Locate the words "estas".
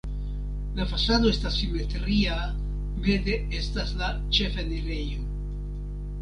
1.33-1.57, 3.59-3.93